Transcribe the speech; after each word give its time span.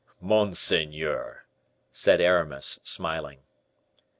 "Monseigneur!" 0.19 1.45
said 1.91 2.19
Aramis, 2.19 2.79
smiling. 2.83 3.43